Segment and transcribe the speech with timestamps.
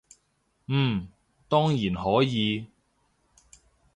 [0.65, 1.09] 嗯，
[1.47, 2.65] 當然可以